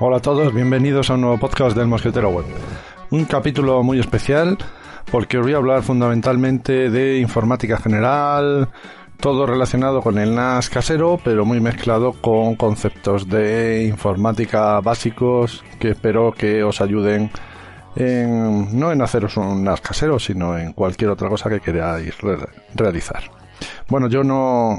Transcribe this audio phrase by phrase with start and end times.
[0.00, 2.46] Hola a todos, bienvenidos a un nuevo podcast del Mosquetero Web.
[3.10, 4.56] Un capítulo muy especial
[5.10, 8.68] porque os voy a hablar fundamentalmente de informática general,
[9.20, 15.88] todo relacionado con el NAS casero, pero muy mezclado con conceptos de informática básicos que
[15.88, 17.32] espero que os ayuden
[17.96, 22.14] en, no en haceros un NAS casero, sino en cualquier otra cosa que queráis
[22.72, 23.24] realizar.
[23.88, 24.78] Bueno, yo no,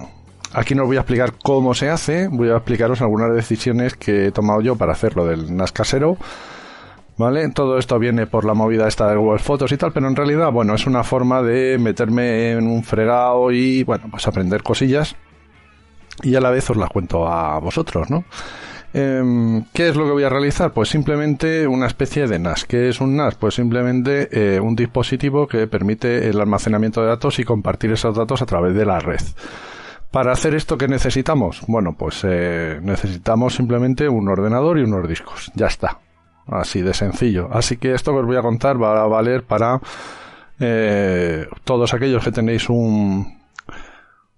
[0.53, 4.27] Aquí no os voy a explicar cómo se hace, voy a explicaros algunas decisiones que
[4.27, 6.17] he tomado yo para hacerlo del NAS casero.
[7.17, 7.49] ¿Vale?
[7.49, 10.53] Todo esto viene por la movida esta de Google Fotos y tal, pero en realidad,
[10.53, 15.17] bueno, es una forma de meterme en un fregado y, bueno, pues aprender cosillas.
[16.23, 18.23] Y a la vez os las cuento a vosotros, ¿no?
[18.93, 20.71] Em, ¿Qué es lo que voy a realizar?
[20.71, 22.63] Pues simplemente una especie de NAS.
[22.63, 23.35] ¿Qué es un NAS?
[23.35, 28.41] Pues simplemente eh, un dispositivo que permite el almacenamiento de datos y compartir esos datos
[28.41, 29.19] a través de la red.
[30.11, 31.63] Para hacer esto, ¿qué necesitamos?
[31.67, 35.51] Bueno, pues eh, necesitamos simplemente un ordenador y unos discos.
[35.55, 35.99] Ya está.
[36.47, 37.47] Así de sencillo.
[37.51, 39.79] Así que esto que os voy a contar va a valer para
[40.59, 43.37] eh, todos aquellos que tenéis un,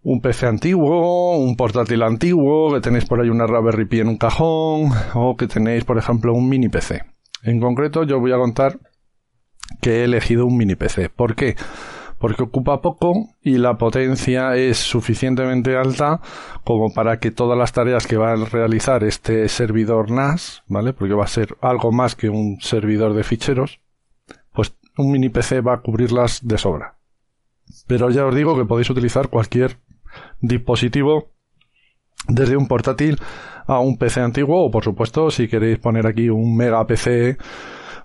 [0.04, 4.18] un PC antiguo, un portátil antiguo, que tenéis por ahí una Raspberry Pi en un
[4.18, 7.02] cajón, o que tenéis, por ejemplo, un mini PC.
[7.44, 8.78] En concreto, yo voy a contar
[9.80, 11.08] que he elegido un mini PC.
[11.08, 11.56] ¿Por qué?
[11.56, 12.01] porque
[12.44, 16.22] ocupa poco y la potencia es suficientemente alta
[16.64, 20.94] como para que todas las tareas que va a realizar este servidor NAS, ¿vale?
[20.94, 23.80] Porque va a ser algo más que un servidor de ficheros,
[24.54, 26.98] pues un mini PC va a cubrirlas de sobra.
[27.88, 29.78] Pero ya os digo que podéis utilizar cualquier
[30.42, 31.32] dispositivo
[32.28, 33.20] desde un portátil
[33.68, 37.38] a un PC antiguo o por supuesto si queréis poner aquí un mega PC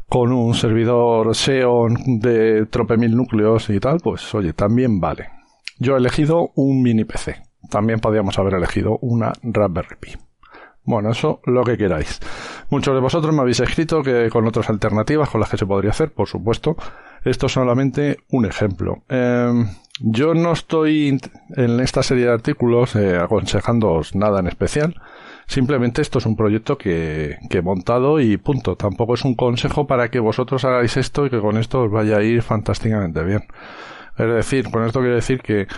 [0.09, 5.31] con un servidor Xeon de trope mil núcleos y tal, pues oye, también vale.
[5.79, 7.43] Yo he elegido un mini PC.
[7.71, 10.13] También podríamos haber elegido una Raspberry Pi.
[10.85, 12.21] Bueno, eso lo que queráis.
[12.71, 15.91] Muchos de vosotros me habéis escrito que con otras alternativas con las que se podría
[15.91, 16.77] hacer, por supuesto.
[17.25, 19.03] Esto es solamente un ejemplo.
[19.09, 19.67] Em,
[20.01, 21.19] yo no estoy
[21.57, 24.95] en esta serie de artículos eh, aconsejándoos nada en especial.
[25.47, 28.77] Simplemente esto es un proyecto que, he montado y punto.
[28.77, 32.19] Tampoco es un consejo para que vosotros hagáis esto y que con esto os vaya
[32.19, 33.45] a ir fantásticamente bien.
[34.19, 35.69] Es decir, con esto quiero decir que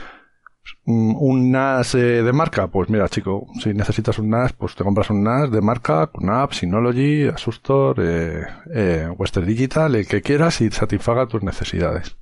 [0.86, 4.84] mm, un NAS eh, de marca, pues mira chico, si necesitas un NAS, pues te
[4.84, 10.22] compras un NAS de marca, con app, Synology, Asustor, eh, eh, Western Digital, el que
[10.22, 12.16] quieras y satisfaga tus necesidades.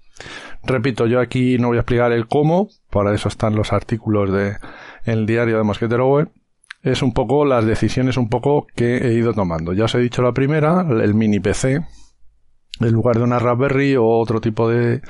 [0.65, 4.57] Repito, yo aquí no voy a explicar el cómo, para eso están los artículos de
[5.05, 6.31] el diario de Mosquetero Web,
[6.83, 9.73] es un poco las decisiones un poco que he ido tomando.
[9.73, 11.85] Ya os he dicho la primera, el mini PC,
[12.81, 15.03] en lugar de una Raspberry o otro tipo de,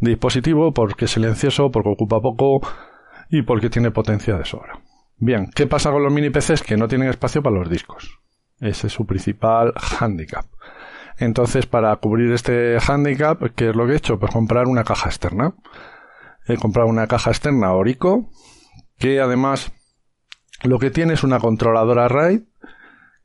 [0.00, 2.60] dispositivo, porque es silencioso, porque ocupa poco
[3.28, 4.80] y porque tiene potencia de sobra.
[5.18, 6.62] Bien, ¿qué pasa con los mini PCs?
[6.62, 8.18] Que no tienen espacio para los discos.
[8.58, 10.46] Ese es su principal handicap.
[11.18, 14.18] Entonces, para cubrir este handicap, ¿qué es lo que he hecho?
[14.18, 15.54] Pues comprar una caja externa.
[16.46, 18.30] He comprado una caja externa Orico,
[18.98, 19.72] que además
[20.62, 22.42] lo que tiene es una controladora RAID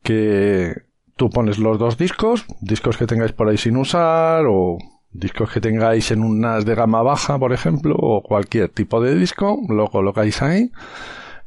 [0.03, 0.83] que
[1.15, 4.77] tú pones los dos discos, discos que tengáis por ahí sin usar o
[5.11, 9.15] discos que tengáis en un NAS de gama baja, por ejemplo, o cualquier tipo de
[9.15, 10.71] disco, lo colocáis ahí,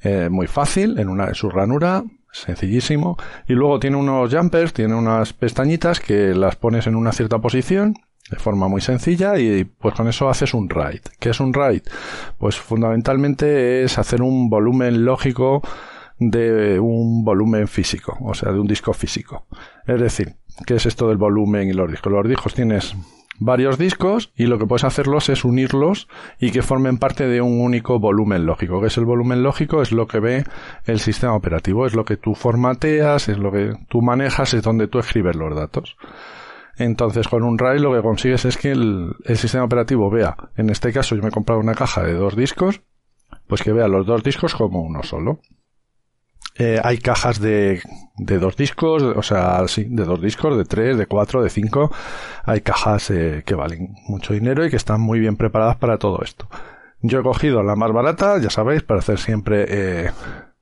[0.02, 3.16] eh, muy fácil, en una su ranura, sencillísimo,
[3.46, 7.94] y luego tiene unos jumpers, tiene unas pestañitas que las pones en una cierta posición
[8.30, 11.00] de forma muy sencilla y pues con eso haces un RAID.
[11.18, 11.82] ¿Qué es un RAID?
[12.38, 15.62] Pues fundamentalmente es hacer un volumen lógico
[16.18, 19.46] de un volumen físico, o sea, de un disco físico.
[19.86, 20.34] Es decir,
[20.66, 22.12] ¿qué es esto del volumen y los discos?
[22.12, 22.94] Los discos tienes
[23.40, 26.08] varios discos y lo que puedes hacerlos es unirlos
[26.40, 28.80] y que formen parte de un único volumen lógico.
[28.80, 29.80] ¿Qué es el volumen lógico?
[29.80, 30.44] Es lo que ve
[30.84, 34.88] el sistema operativo, es lo que tú formateas, es lo que tú manejas, es donde
[34.88, 35.96] tú escribes los datos.
[36.78, 40.92] Entonces, con un RAID lo que consigues es que el, sistema operativo vea, en este
[40.92, 42.82] caso yo me he comprado una caja de dos discos,
[43.46, 45.40] pues que vea los dos discos como uno solo.
[46.56, 47.82] Eh, hay cajas de,
[48.16, 51.92] de dos discos, o sea, sí, de dos discos, de tres, de cuatro, de cinco.
[52.44, 56.20] Hay cajas eh, que valen mucho dinero y que están muy bien preparadas para todo
[56.22, 56.48] esto.
[57.00, 60.10] Yo he cogido la más barata, ya sabéis, para hacer siempre eh,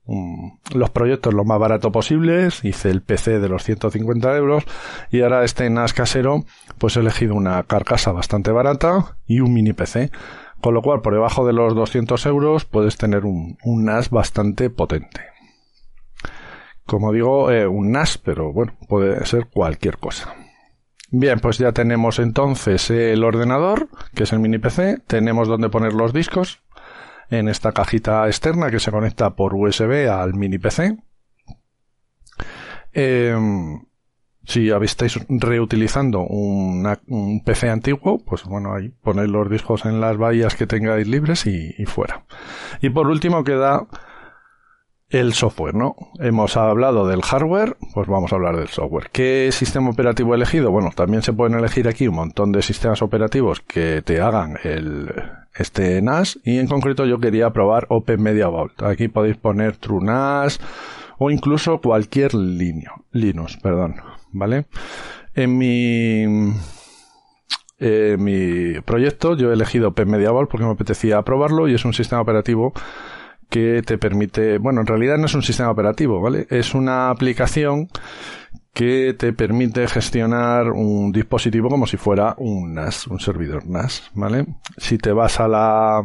[0.07, 4.65] los proyectos lo más barato posibles, hice el PC de los 150 euros
[5.11, 6.45] y ahora este NAS casero
[6.79, 10.11] pues he elegido una carcasa bastante barata y un mini PC,
[10.61, 15.23] con lo cual por debajo de los 200 euros puedes tener un, NAS bastante potente.
[16.85, 20.35] Como digo, eh, un NAS, pero bueno, puede ser cualquier cosa.
[21.11, 25.95] Bien, pues ya tenemos entonces el ordenador, que es el mini PC, tenemos donde poner
[25.95, 26.63] los discos,
[27.31, 30.97] en esta cajita externa que se conecta por USB al mini PC.
[32.93, 33.83] em,
[34.45, 40.55] si estáis reutilizando un PC antiguo, pues bueno, ahí ponéis los discos en las bahías
[40.55, 42.25] que tengáis libres y, y fuera.
[42.81, 43.87] Y por último queda
[45.09, 45.97] el software, ¿no?
[46.19, 49.11] Hemos hablado del hardware, pues vamos a hablar del software.
[49.13, 50.71] ¿Qué sistema operativo he elegido?
[50.71, 55.13] Bueno, también se pueden elegir aquí un montón de sistemas operativos que te hagan el,
[55.59, 58.83] este NAS y en concreto yo quería probar Open Media Vault.
[58.83, 60.61] Aquí podéis poner TrueNAS
[61.19, 63.97] o incluso cualquier línea, Linux, perdón,
[64.33, 64.67] ¿vale?
[65.35, 66.23] En mi
[67.79, 71.85] en mi proyecto yo he elegido Open Media Vault porque me apetecía probarlo y es
[71.85, 72.73] un sistema operativo
[73.51, 76.47] que te permite, bueno, en realidad no es un sistema operativo, ¿vale?
[76.51, 77.89] Es una aplicación
[78.77, 84.45] que te permite gestionar un dispositivo como si fuera un NAS, un servidor NAS, ¿vale?
[84.77, 86.05] Si te vas a la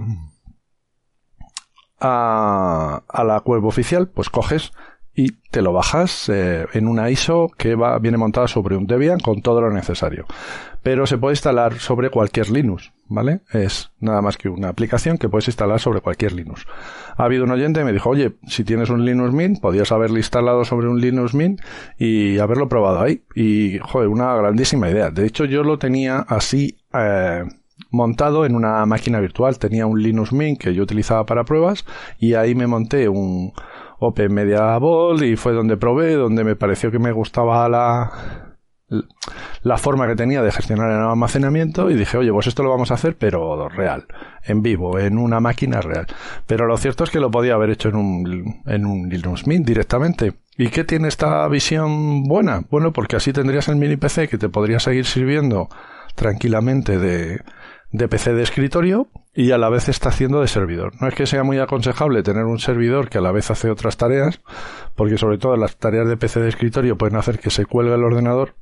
[2.00, 4.72] a, a la web oficial, pues coges
[5.14, 9.20] y te lo bajas eh, en una ISO que va, viene montada sobre un Debian
[9.20, 10.26] con todo lo necesario.
[10.84, 13.42] Pero se puede instalar sobre cualquier Linux, ¿vale?
[13.52, 16.66] Es nada más que una aplicación que puedes instalar sobre cualquier Linux.
[17.18, 20.18] Ha habido un oyente que me dijo, oye, si tienes un Linux Mint, podías haberlo
[20.18, 21.62] instalado sobre un Linux Mint
[22.00, 23.24] y haberlo probado ahí.
[23.36, 25.12] Y, joder, una grandísima idea.
[25.12, 27.44] De hecho, yo lo tenía así, eh,
[27.92, 29.60] montado en una máquina virtual.
[29.60, 31.86] Tenía un Linux Mint que yo utilizaba para pruebas
[32.18, 33.54] y ahí me monté un,
[34.04, 38.58] Open Media Vault y fue donde probé, donde me pareció que me gustaba la,
[39.62, 42.90] la forma que tenía de gestionar el almacenamiento y dije, oye, pues esto lo vamos
[42.90, 44.08] a hacer, pero real,
[44.44, 46.08] en vivo, en una máquina real.
[46.48, 49.68] Pero lo cierto es que lo podía haber hecho en un, en un Linux Mint
[49.68, 50.34] directamente.
[50.58, 52.64] ¿Y qué tiene esta visión buena?
[52.72, 55.70] Bueno, porque así tendrías el mini PC que te podría seguir sirviendo
[56.16, 57.40] tranquilamente de,
[57.92, 60.94] de PC de escritorio y a la vez está haciendo de servidor.
[61.02, 63.98] No es que sea muy aconsejable tener un servidor que a la vez hace otras
[63.98, 64.42] tareas,
[64.96, 68.04] porque sobre todo las tareas de PC de escritorio pueden hacer que se cuelgue el
[68.04, 68.56] ordenador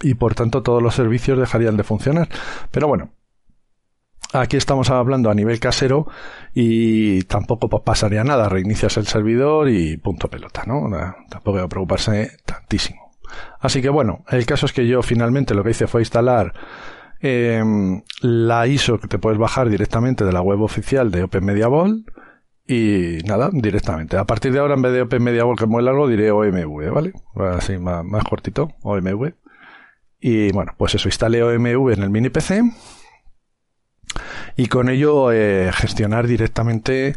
[0.00, 2.28] y por tanto todos los servicios dejarían de funcionar.
[2.70, 3.10] Pero bueno,
[4.32, 6.06] aquí estamos hablando a nivel casero
[6.54, 8.48] y tampoco pasaría nada.
[8.48, 10.88] Reinicias el servidor y punto pelota, ¿no?
[11.28, 13.12] Tampoco hay que preocuparse tantísimo.
[13.60, 16.52] Así que bueno, el caso es que yo finalmente lo que hice fue instalar
[17.24, 21.68] Em, la ISO que te puedes bajar directamente de la web oficial de Open Media
[21.68, 22.08] Vault
[22.66, 24.16] y nada, directamente.
[24.16, 26.32] A partir de ahora, en vez de Open Media Vault que es muy largo, diré
[26.32, 27.12] OMV, ¿vale?
[27.56, 29.34] Así más, más cortito, OMV.
[30.18, 32.62] Y bueno, pues eso, instalé OMV en el mini PC
[34.56, 37.16] y con ello eh, gestionar directamente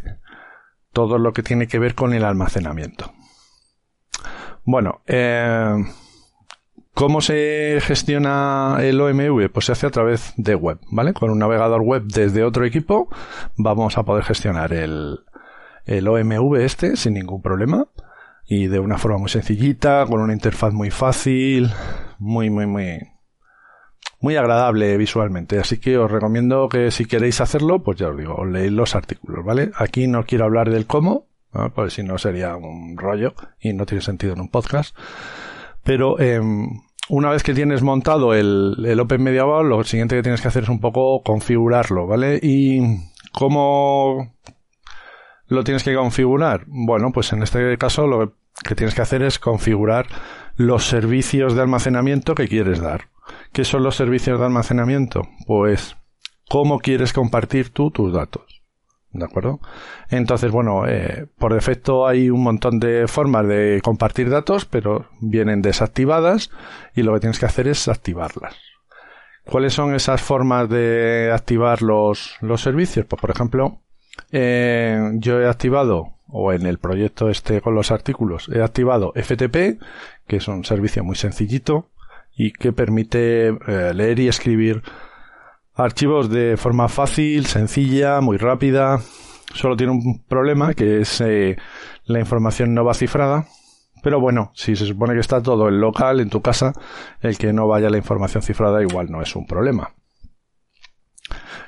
[0.92, 3.12] todo lo que tiene que ver con el almacenamiento.
[4.64, 5.84] Bueno, eh,
[6.96, 9.50] ¿Cómo se gestiona el OMV?
[9.52, 11.12] Pues se hace a través de web, ¿vale?
[11.12, 13.10] Con un navegador web desde otro equipo
[13.58, 15.18] vamos a poder gestionar el,
[15.86, 17.86] OMV este sin ningún problema
[18.46, 21.70] y de una forma muy sencillita, con una interfaz muy fácil,
[22.18, 22.98] muy, muy, muy,
[24.22, 25.58] muy agradable visualmente.
[25.58, 29.44] Así que os recomiendo que si queréis hacerlo, pues ya os digo, leéis los artículos,
[29.44, 29.70] ¿vale?
[29.76, 31.26] Aquí no quiero hablar del cómo,
[31.74, 34.96] porque si no sería un rollo y no tiene sentido en un podcast.
[35.86, 36.40] Pero eh,
[37.08, 40.64] una vez que tienes montado el, Open Media Vault, lo siguiente que tienes que hacer
[40.64, 42.40] es un poco configurarlo, ¿vale?
[42.42, 42.80] Y
[43.32, 44.34] cómo
[45.46, 46.64] lo tienes que configurar.
[46.66, 48.34] Bueno, pues en este caso lo
[48.66, 50.06] que tienes que hacer es configurar
[50.56, 53.08] los servicios de almacenamiento que quieres dar.
[53.52, 55.22] ¿Qué son los servicios de almacenamiento?
[55.46, 55.96] Pues
[56.48, 58.55] cómo quieres compartir tú tus datos.
[59.18, 59.60] ¿De acuerdo?
[60.10, 65.62] Entonces, bueno, eh, por defecto hay un montón de formas de compartir datos, pero vienen
[65.62, 66.50] desactivadas
[66.94, 68.56] y lo que tienes que hacer es activarlas.
[69.44, 73.06] ¿Cuáles son esas formas de activar los, los servicios?
[73.06, 73.80] Pues, por ejemplo,
[74.32, 79.80] eh, yo he activado, o en el proyecto este con los artículos, he activado FTP,
[80.26, 81.90] que es un servicio muy sencillito
[82.36, 84.82] y que permite eh, leer y escribir
[85.76, 88.98] Archivos de forma fácil, sencilla, muy rápida.
[89.52, 91.56] Solo tiene un problema que es eh,
[92.06, 93.46] la información no va cifrada.
[94.02, 96.72] Pero bueno, si se supone que está todo en local, en tu casa,
[97.20, 99.94] el que no vaya la información cifrada igual no es un problema.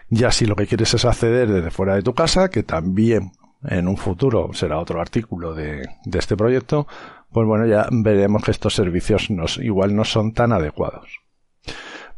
[0.09, 3.89] Ya si lo que quieres es acceder desde fuera de tu casa, que también en
[3.89, 5.83] un futuro será otro artículo de,
[6.15, 6.87] este proyecto,
[7.31, 9.29] pues bueno, ya veremos que estos servicios
[9.61, 11.28] igual no son tan adecuados.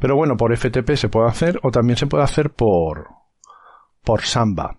[0.01, 3.09] Pero bueno, por FTP se puede hacer o también se puede hacer por,
[4.03, 4.79] por Samba.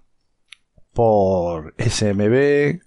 [0.93, 2.81] Por SMB,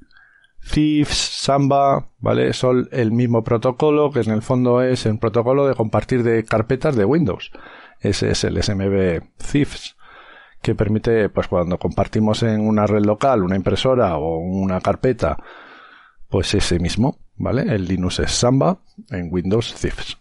[0.72, 2.52] Thieves, Samba, ¿vale?
[2.52, 6.96] Son el mismo protocolo que en el fondo es el protocolo de compartir de carpetas
[6.96, 7.52] de Windows.
[8.00, 9.96] Ese es el SMB Thieves
[10.60, 15.36] que permite, pues cuando compartimos en una red local una impresora o una carpeta,
[16.28, 17.18] pues ese mismo.
[17.36, 17.62] ¿vale?
[17.62, 18.78] El Linux es Samba,
[19.10, 20.18] en Windows Thieves.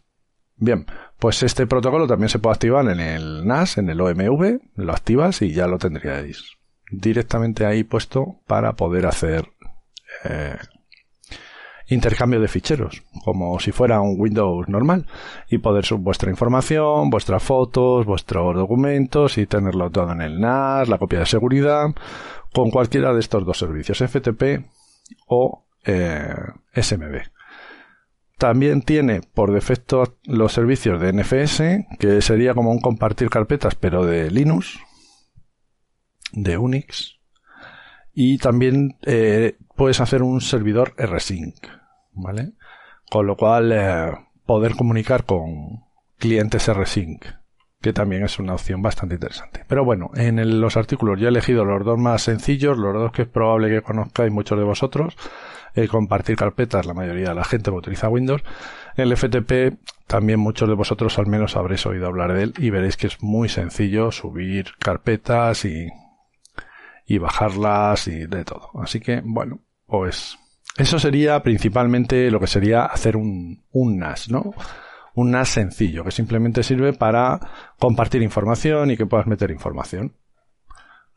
[0.55, 0.85] Bien,
[1.19, 5.41] pues este protocolo también se puede activar en el NAS, en el OMV, lo activas
[5.41, 6.43] y ya lo tendríais
[6.91, 9.47] directamente ahí puesto para poder hacer
[10.23, 10.57] eh,
[11.87, 15.07] intercambio de ficheros, como si fuera un Windows normal,
[15.49, 20.87] y poder subir vuestra información, vuestras fotos, vuestros documentos y tenerlo todo en el NAS,
[20.87, 21.87] la copia de seguridad,
[22.53, 24.65] con cualquiera de estos dos servicios, FTP
[25.27, 26.35] o eh,
[26.75, 27.21] SMB.
[28.43, 31.61] También tiene por defecto los servicios de NFS,
[31.97, 34.79] que sería como un compartir carpetas, pero de Linux,
[36.33, 37.21] de Unix.
[38.11, 41.55] Y también eh, puedes hacer un servidor rsync,
[42.11, 42.51] ¿vale?
[43.09, 44.11] Con lo cual eh,
[44.45, 45.85] poder comunicar con
[46.17, 47.23] clientes rsync,
[47.83, 49.65] que también es una opción bastante interesante.
[49.67, 53.23] Pero bueno, en los artículos ya he elegido los dos más sencillos, los dos que
[53.23, 55.17] es probable que conozcáis muchos de vosotros.
[55.75, 58.41] El compartir carpetas, la mayoría de la gente que utiliza Windows.
[58.95, 62.95] El FTP, también muchos de vosotros al menos habréis oído hablar de él y veréis
[62.95, 65.89] que es muy sencillo subir carpetas y,
[67.05, 68.69] y bajarlas y de todo.
[68.81, 70.37] Así que, bueno, pues
[70.77, 74.53] eso sería principalmente lo que sería hacer un, un NAS, ¿no?
[75.15, 77.39] Un NAS sencillo, que simplemente sirve para
[77.77, 80.15] compartir información y que puedas meter información.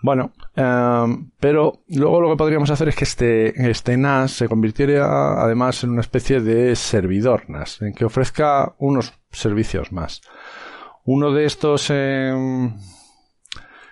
[0.02, 5.42] Bueno, em, pero luego lo que podríamos hacer es que este, este NAS se convirtiera
[5.42, 10.20] además en una especie de servidor NAS, en que ofrezca unos servicios más.
[11.04, 12.70] Uno de estos eh,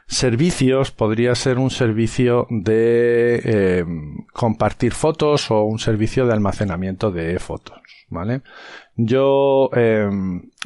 [0.07, 3.85] servicios podría ser un servicio de eh,
[4.33, 8.43] compartir fotos o un servicio de almacenamiento de fotos, ¿vale?
[8.97, 10.09] Yo eh,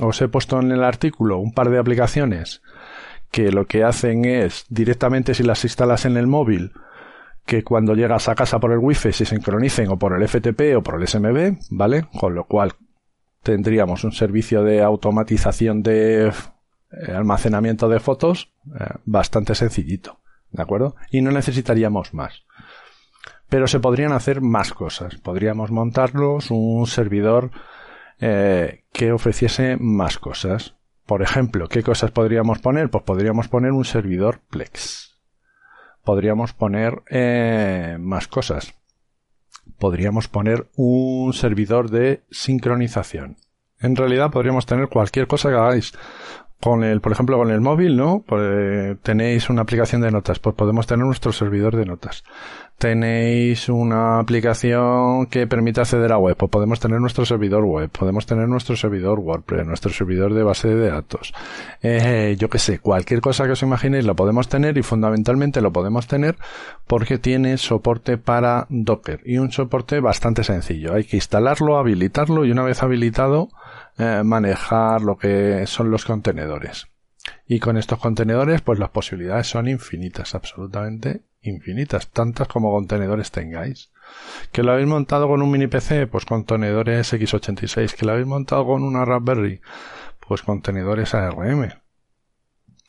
[0.00, 2.62] os he puesto en el artículo un par de aplicaciones
[3.30, 6.72] que lo que hacen es directamente si las instalas en el móvil
[7.48, 10.82] que cuando llegas a casa por el wifi se sincronicen o por el FTP o
[10.82, 12.06] por el SMB, ¿vale?
[12.18, 12.74] Con lo cual
[13.42, 20.96] tendríamos un servicio de automatización de eh, almacenamiento de fotos eh, bastante sencillito, ¿de acuerdo?
[21.10, 22.44] Y no necesitaríamos más.
[23.48, 25.16] Pero se podrían hacer más cosas.
[25.16, 27.50] Podríamos montarlos un servidor
[28.20, 30.76] eh, que ofreciese más cosas.
[31.06, 32.90] Por ejemplo, ¿qué cosas podríamos poner?
[32.90, 35.18] Pues podríamos poner un servidor Plex.
[36.04, 37.02] Podríamos poner
[37.98, 38.74] más cosas.
[39.78, 43.36] Podríamos poner un servidor de sincronización.
[43.80, 45.92] En realidad podríamos tener cualquier cosa que hagáis
[46.60, 48.24] con el, por ejemplo, con el móvil, ¿no?
[48.26, 52.24] Pues, tenéis una aplicación de notas, pues podemos tener nuestro servidor de notas.
[52.78, 58.24] Tenéis una aplicación que permite acceder a web, pues podemos tener nuestro servidor web, podemos
[58.24, 61.34] tener nuestro servidor WordPress, nuestro servidor de base de datos.
[61.82, 65.72] Eh, yo que sé, cualquier cosa que os imaginéis lo podemos tener y fundamentalmente lo
[65.72, 66.36] podemos tener
[66.86, 70.94] porque tiene soporte para Docker y un soporte bastante sencillo.
[70.94, 73.48] Hay que instalarlo, habilitarlo y una vez habilitado,
[73.98, 76.86] eh, manejar lo que son los contenedores.
[77.44, 83.90] Y con estos contenedores, pues las posibilidades son infinitas, absolutamente infinitas, tantas como contenedores tengáis.
[84.52, 87.94] Que lo habéis montado con un mini PC, pues contenedores x86.
[87.94, 89.60] Que lo habéis montado con una Raspberry,
[90.26, 91.68] pues contenedores ARM.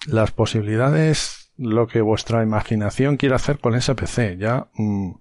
[0.08, 5.12] Las posibilidades, lo que vuestra imaginación quiere hacer con ese PC, ya mm,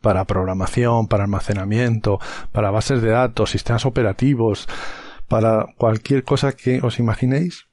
[0.00, 2.18] para programación, para almacenamiento,
[2.52, 4.68] para bases de datos, sistemas operativos,
[5.28, 7.66] para cualquier cosa que os imaginéis,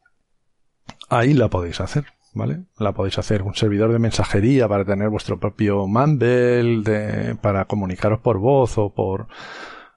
[1.09, 2.63] ahí la podéis hacer, ¿vale?
[2.77, 8.37] La podéis hacer un servidor de mensajería para tener vuestro propio Mumble, para comunicaros por
[8.37, 9.27] voz o por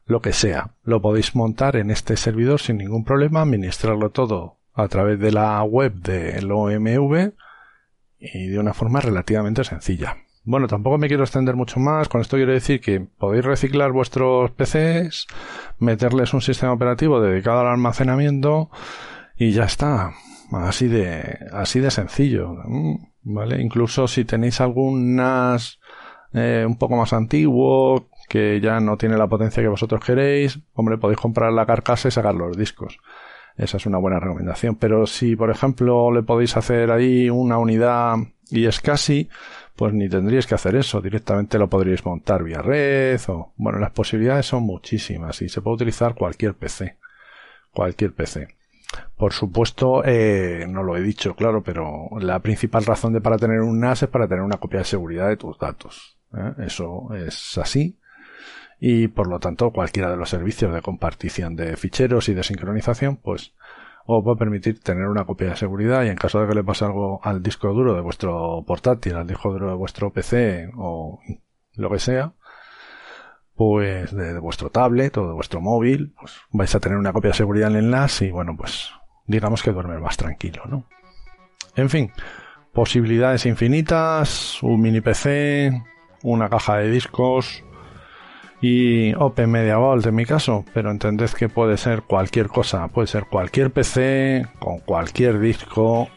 [0.07, 0.71] lo que sea.
[0.83, 5.63] Lo podéis montar en este servidor sin ningún problema, administrarlo todo a través de la
[5.63, 7.33] web del OMV
[8.19, 10.17] y de una forma relativamente sencilla.
[10.47, 12.09] Bueno, tampoco me quiero extender mucho más.
[12.09, 15.27] Con esto quiero decir que podéis reciclar vuestros PCs,
[15.79, 18.71] meterles un sistema operativo dedicado al almacenamiento
[19.39, 20.13] y ya está.
[20.53, 22.57] Así de, así de sencillo.
[23.23, 23.61] ¿Vale?
[23.63, 25.81] Incluso si tenéis algún NAS
[26.33, 30.99] eh, un poco más antiguo, que ya no tiene la potencia que vosotros queréis, hombre,
[30.99, 32.99] podéis comprar la carcasa y sacar los discos.
[33.57, 34.77] Esa es una buena recomendación.
[34.77, 38.17] Pero si, por ejemplo, le podéis hacer ahí una unidad
[38.51, 39.29] y es casi,
[39.77, 43.93] pues ni tendríais que hacer eso, directamente lo podríais montar vía red o, bueno, las
[43.93, 46.97] posibilidades son muchísimas y se puede utilizar cualquier PC,
[47.73, 48.49] cualquier PC.
[49.17, 53.61] Por supuesto, eh, no lo he dicho, claro, pero la principal razón de para tener
[53.61, 56.19] un NAS es para tener una copia de seguridad de tus datos.
[56.37, 56.53] ¿eh?
[56.67, 57.99] Eso es así.
[58.81, 63.17] Y por lo tanto, cualquiera de los servicios de compartición de ficheros y de sincronización,
[63.17, 63.55] pues
[64.07, 66.65] os va a permitir tener una copia de seguridad y en caso de que le
[66.65, 71.21] pase algo al disco duro de vuestro portátil, al disco duro de vuestro PC o
[71.77, 72.35] lo que sea,
[73.57, 77.37] pues de, vuestro tablet o de vuestro móvil, pues vais a tener una copia de
[77.37, 78.91] seguridad en el NAS y bueno, pues
[79.27, 80.87] digamos que duermes más tranquilo, ¿no?
[81.77, 82.13] En fin,
[82.73, 85.83] posibilidades infinitas, un mini PC,
[86.23, 87.63] una caja de discos
[88.61, 93.09] y Open Media Vault en mi caso, pero entended que puede ser cualquier cosa, puede
[93.09, 96.09] ser cualquier PC, con cualquier disco,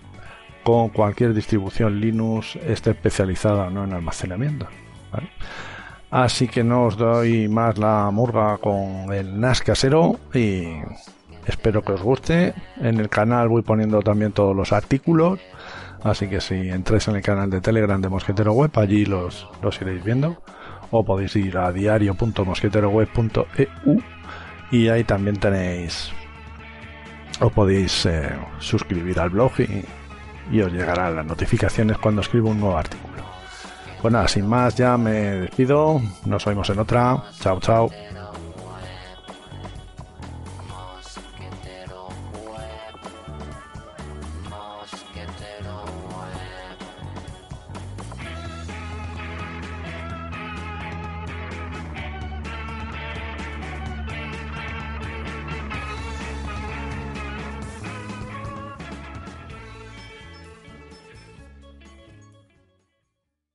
[0.64, 4.68] con cualquier distribución Linux, esté especializada no en almacenamiento.
[6.10, 10.68] Así que no os doy más la murga con el NAS casero y
[11.46, 12.54] espero que os guste.
[12.78, 15.40] En el canal voy poniendo también todos los artículos
[16.04, 19.82] Así que si entráis en el canal de Telegram de Mosquetero Web, allí los, los
[19.82, 20.42] iréis viendo.
[20.92, 24.02] O podéis ir a diario.mosqueteroweb.eu
[24.72, 26.12] y ahí también tenéis
[27.40, 29.84] os podéis eh, suscribir al blog y,
[30.52, 33.07] y, os llegarán las notificaciones cuando escribo un nuevo artículo.
[34.02, 37.90] Pues nada, sin más ya me despido, nos vemos en otra, chao chao.